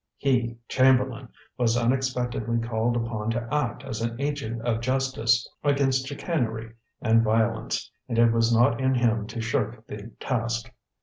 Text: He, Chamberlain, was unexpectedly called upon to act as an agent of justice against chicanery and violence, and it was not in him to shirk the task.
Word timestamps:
He, 0.17 0.57
Chamberlain, 0.67 1.29
was 1.59 1.77
unexpectedly 1.77 2.57
called 2.57 2.97
upon 2.97 3.29
to 3.29 3.47
act 3.53 3.83
as 3.83 4.01
an 4.01 4.19
agent 4.19 4.63
of 4.63 4.81
justice 4.81 5.47
against 5.63 6.07
chicanery 6.07 6.73
and 7.03 7.21
violence, 7.21 7.91
and 8.09 8.17
it 8.17 8.31
was 8.31 8.51
not 8.51 8.81
in 8.81 8.95
him 8.95 9.27
to 9.27 9.39
shirk 9.39 9.85
the 9.85 10.07
task. 10.19 10.71